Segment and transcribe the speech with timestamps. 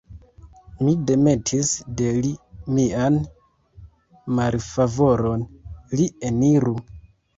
[0.85, 2.31] Mi demetis de li
[2.77, 3.19] mian
[4.39, 5.45] malfavoron,
[6.01, 6.75] li eniru!